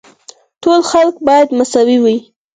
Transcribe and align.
ټول 0.63 0.79
خلک 0.91 1.15
باید 1.27 1.47
مساوي 1.57 1.97
وي. 2.03 2.17